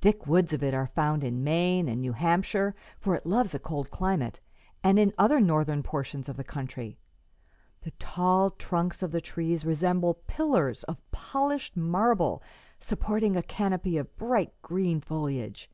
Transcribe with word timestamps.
Thick 0.00 0.26
woods 0.26 0.52
of 0.52 0.64
it 0.64 0.74
are 0.74 0.88
found 0.88 1.22
in 1.22 1.44
Maine 1.44 1.88
and 1.88 2.00
New 2.00 2.10
Hampshire 2.12 2.74
for 2.98 3.14
it 3.14 3.24
loves 3.24 3.54
a 3.54 3.60
cold 3.60 3.88
climate 3.88 4.40
and 4.82 4.98
in 4.98 5.12
other 5.16 5.40
Northern 5.40 5.84
portions 5.84 6.28
of 6.28 6.36
the 6.36 6.42
country. 6.42 6.98
The 7.82 7.92
tall 7.92 8.50
trunks 8.50 9.00
of 9.00 9.12
the 9.12 9.20
trees 9.20 9.64
resemble 9.64 10.14
pillars 10.26 10.82
of 10.82 10.98
polished 11.12 11.76
marble 11.76 12.42
supporting 12.80 13.36
a 13.36 13.44
canopy 13.44 13.96
of 13.96 14.16
bright 14.16 14.52
green 14.60 15.00
foliage. 15.00 15.70